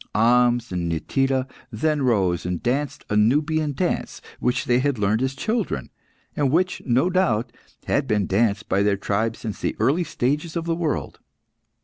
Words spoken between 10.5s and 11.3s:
of the world.